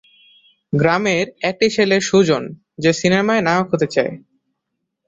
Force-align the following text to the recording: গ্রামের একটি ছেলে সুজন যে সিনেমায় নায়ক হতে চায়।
গ্রামের 0.73 1.25
একটি 1.41 1.67
ছেলে 1.69 1.97
সুজন 2.01 2.43
যে 2.79 2.91
সিনেমায় 2.93 3.41
নায়ক 3.41 3.67
হতে 3.73 3.87
চায়। 3.87 4.13